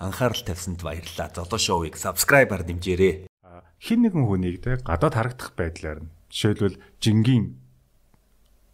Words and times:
анхаарал 0.00 0.40
тавьсанд 0.40 0.80
баярлалаа. 0.80 1.28
Золоо 1.28 1.60
шоуийг 1.60 2.00
subscribe-аар 2.00 2.64
дэмжээрэй. 2.64 3.28
Хин 3.76 4.00
нэгэн 4.00 4.24
хүнийг 4.24 4.64
те 4.64 4.80
гадаад 4.80 5.14
харагдах 5.14 5.52
байдлаар 5.52 6.00
нь 6.08 6.12
жишээлбэл 6.32 6.80
жингийн 7.04 7.60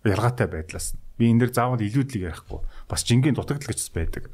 ялгаатай 0.06 0.46
байдлаас 0.46 0.94
нь 0.94 1.02
би 1.18 1.30
энэ 1.30 1.46
дэр 1.46 1.52
заавал 1.52 1.82
илүүдлийг 1.82 2.30
ярихгүй 2.30 2.62
бас 2.86 3.02
жингийн 3.02 3.34
дутагдал 3.34 3.74
гэж 3.74 3.90
байдаг. 3.90 4.30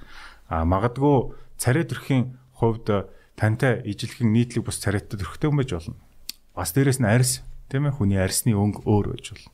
А 0.52 0.68
магадгүй 0.68 1.32
царай 1.56 1.84
төрхийн 1.88 2.36
хувьд 2.60 3.08
тантай 3.36 3.80
ижилхэн 3.88 4.32
нийтлэг 4.32 4.68
бус 4.68 4.76
царайтай 4.80 5.16
төрхтэй 5.16 5.48
хүн 5.48 5.60
байж 5.60 5.72
болно. 5.72 5.96
Бас 6.52 6.72
дээрэс 6.76 7.00
нь 7.00 7.08
арьс 7.08 7.40
тийм 7.72 7.88
ээ 7.88 7.96
хүний 7.96 8.20
арьсны 8.20 8.52
өнгө 8.52 8.84
өөр 8.84 9.16
байж 9.16 9.32
болно. 9.32 9.52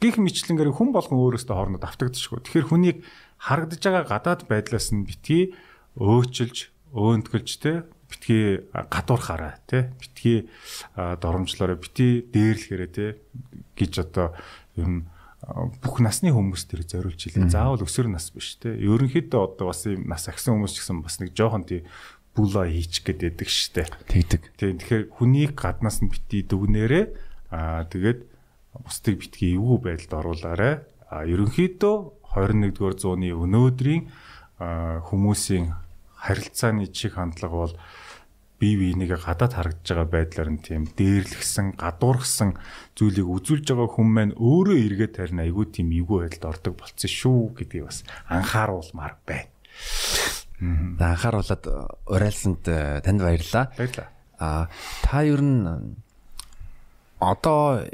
Гэх 0.00 0.16
мэтлэнгээр 0.16 0.72
хүн 0.72 0.96
болгон 0.96 1.20
өөрөөсөө 1.20 1.52
хоорондоо 1.52 1.84
давтагдчихгүй. 1.84 2.40
Тэгэхээр 2.40 2.68
хүнийг 2.72 2.98
харагдаж 3.36 3.80
байгаа 3.84 4.04
гадаад 4.08 4.40
байдлаас 4.48 4.88
нь 4.96 5.04
битгий 5.04 5.52
өөчилж, 5.96 6.70
өөнтгөлж 6.94 7.50
те 7.62 7.72
битгий 8.10 8.66
гадуурхаараа 8.74 9.58
те 9.66 9.90
битгий 9.98 10.50
доромжлоороо 10.96 11.78
битгий 11.78 12.26
дээрлэхээрээ 12.26 12.90
те 12.90 13.06
гэж 13.78 14.10
одоо 14.10 14.34
юм 14.76 15.06
бүх 15.80 16.02
насны 16.04 16.34
хүмүүс 16.34 16.68
төр 16.68 16.84
зориулж 16.84 17.30
илээ. 17.30 17.48
Заавал 17.48 17.82
өсвөр 17.82 18.12
нас 18.12 18.28
биш 18.34 18.60
те. 18.60 18.76
Ерөнхийдөө 18.76 19.40
одоо 19.56 19.72
бас 19.72 19.86
юм 19.88 20.04
нас 20.10 20.28
агсан 20.28 20.58
хүмүүс 20.58 20.74
ч 20.76 20.84
гэсэн 20.84 21.00
бас 21.00 21.16
нэг 21.22 21.32
жоохон 21.32 21.64
тий 21.64 21.86
бүла 22.36 22.68
хийчих 22.68 23.08
гээд 23.08 23.20
байдаг 23.24 23.48
штэ. 23.48 23.88
Тэгдэг. 24.06 24.42
Тийм 24.60 24.78
тэгэхээр 24.78 25.04
хүнийг 25.16 25.56
гаднаас 25.56 26.04
нь 26.04 26.12
битгий 26.12 26.44
дүгнээрээ 26.44 27.04
аа 27.50 27.88
тэгээд 27.88 28.20
бусдыг 28.84 29.16
битгий 29.18 29.56
эвгүй 29.56 29.78
байдалд 29.80 30.12
оруулаарай. 30.14 30.74
А 31.10 31.26
ерөнхийдөө 31.26 31.96
21-р 32.36 32.94
зууны 32.94 33.34
өнөөдрийн 33.34 34.06
хүмүүсийн 34.60 35.74
харилцааны 36.20 36.86
чих 36.92 37.16
хандлага 37.16 37.56
бол 37.56 37.74
бие 38.60 38.76
биенийгээ 38.76 39.24
гадаад 39.24 39.56
харагдж 39.56 39.88
байгаа 39.88 40.08
байдлаар 40.12 40.50
нь 40.52 40.60
тийм 40.60 40.84
дээрлэгсэн, 40.84 41.80
гадуурхсан 41.80 42.60
зүйлийг 42.92 43.24
үзүүлж 43.24 43.72
байгаа 43.72 43.88
хүн 43.88 44.08
маань 44.12 44.34
өөрөө 44.36 44.76
эргээд 44.84 45.16
тарина 45.16 45.48
айгүй 45.48 45.72
тийм 45.72 45.88
эвгүй 45.96 46.28
байдалд 46.28 46.52
ордог 46.52 46.74
болцсон 46.76 47.08
шүү 47.08 47.56
гэдгийг 47.56 47.88
бас 47.88 48.04
анхааруулмаар 48.28 49.16
байна. 49.24 49.48
За 50.60 51.16
анхааруулад 51.16 51.64
урайлсанд 52.04 52.68
э, 52.68 53.00
танд 53.00 53.24
баярлалаа. 53.24 53.72
Баярлалаа. 53.80 54.08
А 54.36 54.68
та 55.00 55.24
ер 55.24 55.40
нь 55.40 55.96
одоо 57.16 57.88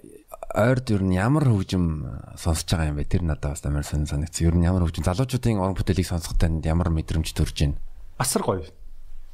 ойрд 0.51 0.91
ер 0.91 1.03
нь 1.07 1.15
ямар 1.15 1.47
хөгжим 1.47 2.35
сонсож 2.35 2.67
байгаа 2.75 2.91
юм 2.91 2.99
бэ? 2.99 3.07
Тэр 3.07 3.23
надад 3.23 3.55
бас 3.55 3.63
амар 3.63 3.87
сонир 3.87 4.11
санагдсан. 4.11 4.51
Ер 4.51 4.55
нь 4.59 4.67
ямар 4.67 4.83
хөгжим 4.83 5.07
залуучуудын 5.07 5.63
уран 5.63 5.79
бүтээлийг 5.79 6.11
сонсоход 6.11 6.43
танд 6.43 6.67
ямар 6.67 6.91
мэдрэмж 6.91 7.31
төрж 7.31 7.55
байна? 7.55 7.79
Асар 8.19 8.43
гоё. 8.43 8.65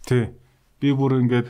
Тий. 0.06 0.30
Би 0.80 0.92
бүр 0.92 1.20
ингээд 1.22 1.48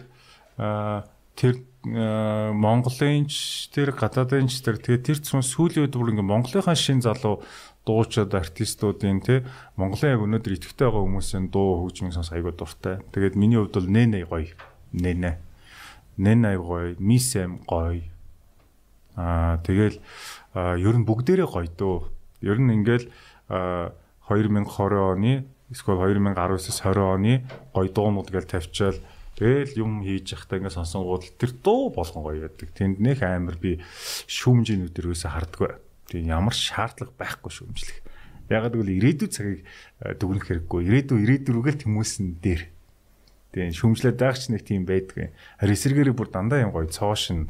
тэр 1.36 1.54
Монголынч 1.82 3.72
тэр 3.74 3.90
гадаадынч 3.98 4.62
тэр 4.62 4.78
тэгээ 4.78 5.02
тэр 5.02 5.18
цус 5.18 5.50
сүүлийн 5.50 5.90
үед 5.90 5.96
бүр 5.98 6.14
ингээд 6.14 6.30
Монголынхаа 6.30 6.78
шин 6.78 7.02
залуу 7.02 7.42
дуучид 7.82 8.30
артистуудын 8.30 9.18
тий 9.18 9.42
Монголын 9.74 10.14
яг 10.14 10.22
өнөөдөр 10.22 10.54
идэвхтэй 10.54 10.86
байгаа 10.86 11.02
хүмүүсийн 11.02 11.50
дуу 11.50 11.82
хөгжмийг 11.82 12.14
сонс 12.14 12.30
айгуу 12.30 12.54
дуртай. 12.54 13.02
Тэгээд 13.10 13.34
миний 13.34 13.58
хувьд 13.58 13.74
бол 13.74 13.90
нэнэ 13.90 14.30
гоё. 14.30 14.54
Нэнэ. 14.94 15.32
Нэнэ 16.22 16.54
гоё, 16.62 16.94
мисэм 17.02 17.66
гоё 17.66 18.12
Аа 19.16 19.60
тэгэл 19.60 20.00
ер 20.56 20.96
нь 20.96 21.04
бүгдээрээ 21.04 21.48
гоё 21.48 21.68
дөө. 21.68 21.98
Ер 22.48 22.58
нь 22.60 22.72
ингээл 22.80 23.12
2020 23.48 24.72
оны 24.96 25.44
эсвэл 25.72 25.98
2019-с 25.98 26.84
20 26.84 27.00
оны 27.00 27.34
гоё 27.72 27.88
дуунууд 27.88 28.28
гэж 28.28 28.44
тавьчаал 28.46 29.00
тэгэл 29.40 29.80
юм 29.80 30.04
хийж 30.04 30.36
явахдаа 30.36 30.60
ингээд 30.60 30.76
сонсонгууд 30.76 31.24
тэр 31.40 31.52
дуу 31.64 31.88
болгон 31.90 32.22
гоё 32.22 32.46
яадаг. 32.46 32.68
Тэнд 32.76 33.00
нэх 33.00 33.24
амар 33.24 33.56
би 33.56 33.80
шүүмжийн 34.28 34.86
өдрөөсөө 34.92 35.30
хардггүй. 35.32 35.72
Тийм 36.12 36.28
ямар 36.28 36.52
шаардлага 36.52 37.16
байхгүй 37.16 37.50
шүүмжлэх. 37.50 37.98
Ягаад 38.52 38.76
гэвэл 38.76 38.96
ирээдүйн 39.00 39.32
цагийг 39.32 39.64
дүгнэх 40.20 40.44
хэрэггүй. 40.44 40.80
Ирээдүй 40.84 41.18
ирээдүрүүгээл 41.24 41.82
тэмүүсэн 41.88 42.26
дээр. 42.44 42.62
Тийм 43.52 43.72
шүүмжлээд 43.72 44.16
байх 44.20 44.36
ч 44.36 44.52
нэг 44.52 44.64
тийм 44.64 44.84
байдгүй. 44.84 45.32
Харин 45.60 45.76
эсэргээрээ 45.76 46.16
бүр 46.16 46.28
дандаа 46.28 46.64
юм 46.64 46.72
гоё 46.72 46.88
цоошин 46.88 47.48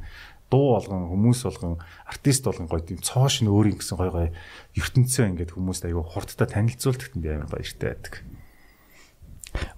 дуу 0.52 0.76
болгон 0.76 1.08
хүмүүс 1.08 1.40
болгон 1.48 1.80
артист 2.04 2.44
болгон 2.44 2.68
гоё 2.68 2.84
тийм 2.84 3.00
цоо 3.00 3.26
шин 3.32 3.48
өөрийн 3.48 3.80
гэсэн 3.80 3.96
гоё 3.96 4.12
гоё 4.12 4.30
ертөнцөө 4.76 5.24
ингээд 5.32 5.54
хүмүүст 5.56 5.88
аюу 5.88 6.04
хурдтай 6.04 6.46
танилцуулдагт 6.52 7.16
нь 7.16 7.24
амар 7.24 7.48
баяртай 7.48 7.96
байдаг. 7.96 8.14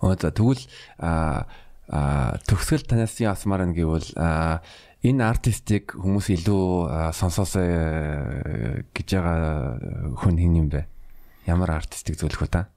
Оо 0.02 0.18
за 0.18 0.34
тэгвэл 0.34 0.66
а 0.98 1.46
төгсгөл 2.48 2.82
танаас 2.82 3.14
ясмаар 3.22 3.70
нь 3.70 3.76
гэвэл 3.78 4.10
энэ 4.18 5.22
артистик 5.22 5.94
хүмүүс 5.94 6.32
илүү 6.34 6.66
сонсоосоо 7.12 8.90
гэж 8.90 9.08
байгаа 9.14 10.16
хүн 10.18 10.36
хин 10.40 10.58
юм 10.58 10.68
бэ? 10.72 10.88
Ямар 11.46 11.76
артистик 11.76 12.16
зөвлөх 12.16 12.48
вэ 12.48 12.50
та? 12.50 12.73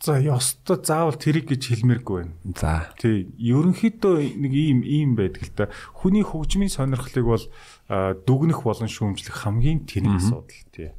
За 0.00 0.20
ёстой 0.20 0.76
заавал 0.84 1.16
тэрийг 1.16 1.48
гэж 1.48 1.72
хэлмээргүй 1.72 2.16
байна. 2.20 2.36
За. 2.52 2.92
Тий, 3.00 3.32
ерөнхийдөө 3.40 4.36
нэг 4.36 4.52
ийм 4.52 4.80
ийм 4.84 5.16
байдаг 5.16 5.44
л 5.48 5.56
та. 5.56 5.72
Хүний 5.96 6.20
хөгжмийн 6.20 6.68
сонирхлыг 6.68 7.24
бол 7.24 7.44
дүгнэх 7.88 8.60
болон 8.60 8.92
шүүмжлэх 8.92 9.44
хамгийн 9.44 9.88
тэнэг 9.88 10.20
асуудал 10.20 10.64
тий. 10.72 10.92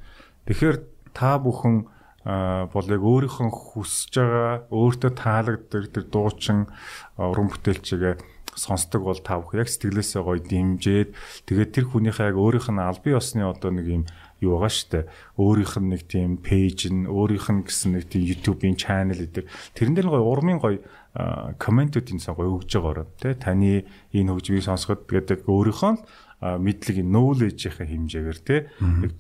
Тэгэхээр 0.50 0.78
та 1.14 1.38
бүхэн 1.38 1.86
бол 2.26 2.88
яг 2.90 3.02
өөрийнхөө 3.02 3.50
хүсэж 3.50 4.14
байгаа 4.18 4.70
өөртөө 4.70 5.12
таалагддаг 5.18 5.84
тэр 5.90 6.06
дуучин 6.06 6.70
уран 7.18 7.50
бүтээлчгээ 7.50 8.14
сонсдог 8.54 9.02
бол 9.02 9.18
та 9.18 9.42
бүхэн 9.42 9.66
яг 9.66 9.70
сэтгэлээсээ 9.74 10.22
гоё 10.22 10.38
дэмжиж 10.38 11.10
тэгээд 11.50 11.74
тэр 11.74 11.86
хүнийхээ 11.90 12.30
яг 12.30 12.38
өөрийнх 12.38 12.70
нь 12.70 12.78
аль 12.78 13.02
бие 13.02 13.18
осны 13.18 13.42
одоо 13.42 13.74
нэг 13.74 13.88
юм 13.90 14.04
юу 14.42 14.58
байгаа 14.58 14.74
штэ 14.74 15.00
өөрийнх 15.38 15.76
нь 15.78 15.90
нэг 15.94 16.02
тийм 16.10 16.42
пэйж 16.42 16.90
нь 16.90 17.06
өөрийнх 17.06 17.48
нь 17.54 17.64
гэсэн 17.64 17.90
нэг 17.96 18.10
тийм 18.10 18.26
YouTube-ийн 18.26 18.76
channel 18.76 19.22
гэдэг. 19.22 19.46
Тэрэн 19.78 19.94
дээр 19.96 20.10
гоё 20.10 20.26
урмын 20.26 20.58
гоё 20.58 20.82
комментүүдийн 21.62 22.18
сан 22.18 22.34
гоё 22.34 22.58
өгж 22.58 22.74
байгаагаар 22.74 23.10
тий 23.22 23.34
таны 23.38 23.86
энэ 24.12 24.32
хөгжмийг 24.34 24.66
сонсоход 24.66 25.06
гэдэг 25.06 25.46
өөрийнхөө 25.46 25.94
мэдлэг 26.42 26.98
knowledge-ийн 27.06 28.10
хэмжээгээр 28.10 28.40
тий 28.42 28.60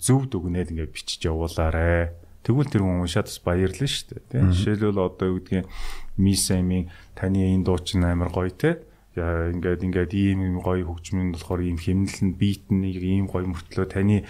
зөв 0.01 0.25
дүгнээд 0.31 0.73
ингээд 0.73 0.95
бичиж 0.95 1.21
явуулаарэ. 1.29 2.17
Тэгвэл 2.41 2.73
тэр 2.73 2.81
хүн 2.81 3.05
уншаад 3.05 3.29
бас 3.29 3.37
баярлна 3.45 3.85
шүү 3.85 4.05
дээ. 4.09 4.25
Тийм. 4.33 4.49
Жишээлбэл 4.49 5.05
одоо 5.05 5.27
юу 5.29 5.37
гэдгийг 5.45 5.69
Мисамийн 6.17 6.89
таны 7.13 7.53
энэ 7.53 7.61
дуучин 7.61 8.01
амар 8.01 8.33
гоё 8.33 8.49
те 8.49 8.81
ингээд 9.15 9.83
ингээд 9.83 10.11
ийм 10.15 10.63
гоё 10.63 10.87
хөгжмөн 10.87 11.35
болохоор 11.35 11.67
ийм 11.67 11.75
хэмнэл 11.75 12.31
нь 12.31 12.37
бит 12.39 12.63
нь 12.71 12.87
ийм 12.87 13.27
гоё 13.27 13.43
мөртлөө 13.43 13.87
таны 13.91 14.23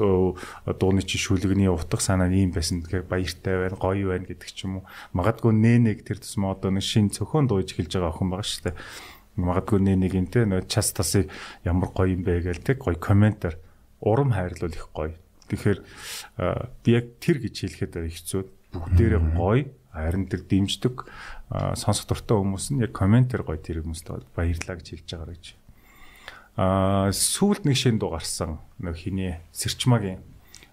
дууны 0.00 1.04
чи 1.04 1.20
шүлэгний 1.20 1.68
утга 1.68 2.00
санаа 2.00 2.32
нь 2.32 2.48
ийм 2.48 2.50
байсан. 2.56 2.80
Тэгэхээр 2.80 3.12
баяртай 3.12 3.54
байна 3.60 3.76
гоё 3.76 4.08
байна 4.08 4.24
гэдэг 4.24 4.48
ч 4.48 4.64
юм 4.64 4.80
уу. 4.80 4.88
Магадгүй 5.12 5.52
нэ 5.52 5.84
нэг 5.84 6.08
тэр 6.08 6.16
тусмаа 6.24 6.56
одоо 6.56 6.72
нэг 6.72 6.80
шин 6.80 7.12
цөхөн 7.12 7.44
дууж 7.44 7.76
эхэлж 7.76 7.92
байгаа 7.92 8.08
охин 8.08 8.32
байгаа 8.32 8.48
шүү 8.48 8.64
дээ. 8.72 8.76
Магадгүй 9.36 9.80
нэ 9.84 9.92
нэг 10.00 10.12
юм 10.16 10.26
те 10.32 10.48
нөө 10.48 10.64
час 10.64 10.96
тасыг 10.96 11.28
ямар 11.68 11.92
гоё 11.92 12.16
юм 12.16 12.24
бэ 12.24 12.40
гээл 12.40 12.64
те 12.64 12.72
гоё 12.80 12.96
комментар. 12.96 13.60
Урам 14.00 14.32
хайрлуул 14.32 14.72
их 14.72 14.88
гоё. 14.96 15.12
Тэгэхээр 15.52 15.78
би 16.80 16.88
яг 16.88 17.20
тэр 17.20 17.36
гэж 17.36 17.54
хэлэхэд 17.68 17.92
хэцүү 18.00 18.42
бүгдээрээ 18.72 19.22
гоё 19.36 19.68
харин 19.92 20.26
тэр 20.26 20.42
дэмждэг 20.48 21.04
сонсох 21.76 22.08
дуртай 22.08 22.36
хүмүүс 22.40 22.66
нь 22.72 22.82
яг 22.82 22.96
комментээр 22.96 23.44
гоё 23.44 23.60
тэр 23.60 23.84
хүмүүст 23.84 24.08
баярлаа 24.32 24.76
гэж 24.80 24.88
хэлж 24.88 25.08
байгаа 25.12 25.32
гэж. 25.36 25.46
Аа 26.56 27.12
сүүлд 27.12 27.68
нэг 27.68 27.76
шин 27.76 28.00
дуу 28.00 28.16
гарсан 28.16 28.60
нэг 28.80 28.96
хиний 28.96 29.36
Сэрчмагийн 29.52 30.20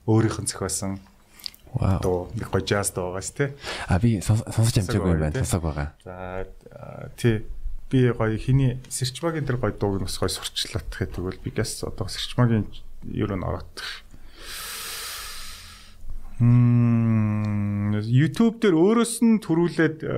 өөрийнх 0.07 0.39
нь 0.39 0.47
зохиосон 0.47 0.99
Вау. 1.73 1.99
Дуу 2.01 2.19
нэг 2.33 2.49
гоё 2.49 2.65
jazz 2.65 2.89
дуу 2.95 3.13
байгаас 3.13 3.29
тий. 3.29 3.53
А 3.85 3.99
би 4.01 4.17
сонсож 4.25 4.73
амжаагүй 4.73 5.13
юм 5.13 5.21
байна. 5.21 5.37
Сонсог 5.37 5.61
байгаа. 5.61 5.93
За 6.01 6.47
тий 7.13 7.45
би 7.91 8.09
гоё 8.09 8.37
хиний 8.41 8.81
Сэрчмагийн 8.89 9.45
тэр 9.45 9.61
гоё 9.61 9.77
дууг 9.77 10.01
бас 10.01 10.17
гоё 10.17 10.33
сурчлаад 10.33 10.89
гэдэг 10.89 11.21
бол 11.21 11.37
би 11.37 11.53
гэс 11.53 11.85
одоо 11.85 12.09
Сэрчмагийн 12.09 12.65
ер 13.13 13.31
нь 13.37 13.45
ороод 13.45 13.69
YouTube 18.05 18.61
дээр 18.63 18.75
өөрөөс 18.77 19.13
нь 19.25 19.41
төрүүлээд 19.43 19.97
э, 20.05 20.13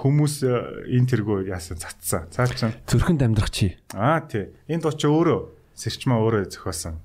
хүмүүс 0.00 0.34
э, 0.46 0.52
энэ 0.96 1.10
тэргөө 1.10 1.50
яасан 1.50 1.76
цацсан. 1.76 2.30
Цаа 2.32 2.48
чин. 2.48 2.72
Зүрхэнд 2.88 3.20
амьдрах 3.26 3.50
чи. 3.52 3.76
Аа 3.92 4.24
тий. 4.24 4.54
Энэ 4.70 4.84
дуу 4.84 4.94
чи 4.96 5.10
өөрөө 5.10 5.40
сэрчмаа 5.76 6.20
өөрөө 6.24 6.48
зохиосон. 6.54 7.00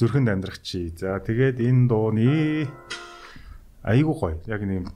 Зүрхэнд 0.00 0.28
амьдрах 0.32 0.62
чи. 0.64 0.94
За 0.96 1.20
тэгээд 1.20 1.60
энэ 1.60 1.88
дууны 1.90 2.68
айгуу 3.84 4.16
гоё. 4.16 4.38
Яг 4.48 4.64
нэг 4.64 4.88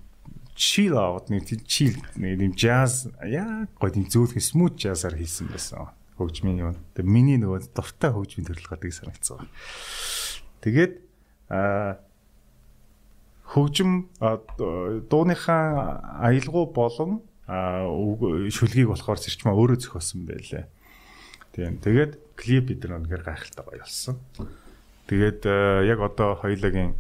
chill 0.59 0.99
out 0.99 1.31
нэг 1.31 1.47
chill 1.69 1.95
нэг 2.19 2.43
юм 2.43 2.55
jazz 2.59 3.07
яа 3.23 3.71
гоё 3.79 3.95
тийм 3.95 4.11
зөөлхөн 4.11 4.43
smooth 4.43 4.75
jazz-аар 4.75 5.15
хийсэн 5.15 5.53
байсан. 5.55 5.95
Хөгжмийн 6.19 6.59
юм. 6.59 6.75
Тэгээд 6.99 7.07
миний 7.07 7.39
нөгөө 7.39 7.71
дуртай 7.79 8.11
хөгжмийн 8.11 8.49
төрөл 8.51 8.71
гадаг 8.75 8.91
санагдсан. 8.91 9.47
Тэгээд 10.67 10.93
аа 11.55 12.03
хөгжим 13.49 14.13
дууныхаа 14.21 16.21
аялгау 16.21 16.69
болон 16.69 17.25
шүлгийг 17.49 18.93
болохоор 18.93 19.19
сэрчмээ 19.19 19.57
өөрөө 19.57 19.79
зохиосон 19.81 20.29
байлээ. 20.29 20.69
Тийм. 21.57 21.81
Тэгээд 21.81 22.37
клип 22.37 22.69
бид 22.69 22.85
нар 22.85 23.01
үнэхээр 23.01 23.25
гайхалтай 23.25 23.65
гоё 23.65 23.81
болсон. 23.81 24.21
Тэгээд 25.09 25.49
яг 25.89 25.99
одоо 26.05 26.37
хоёулагийн 26.37 26.93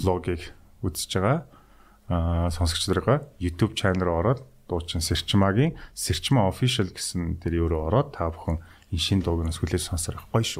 влогийг 0.00 0.56
үзэж 0.80 1.20
байгаа 1.20 1.44
аа 2.08 2.48
сонсогч 2.48 2.88
нараа 2.88 3.28
YouTube 3.36 3.76
channel 3.76 4.08
руу 4.08 4.24
ороод 4.24 4.40
дуучин 4.72 5.04
Сэрчмагийн 5.04 5.76
Сэрчмаа 5.92 6.48
official 6.48 6.88
гэсэн 6.88 7.44
тэр 7.44 7.68
руу 7.68 7.92
ороод 7.92 8.16
та 8.16 8.32
бүхэн 8.32 8.64
энэ 8.88 9.04
шин 9.04 9.20
дууг 9.20 9.44
нь 9.44 9.52
сүлээ 9.52 9.76
сонсорох 9.76 10.32
гоё 10.32 10.40
шүү. 10.40 10.56